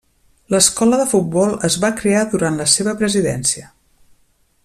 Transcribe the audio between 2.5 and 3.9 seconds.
la seva presidència.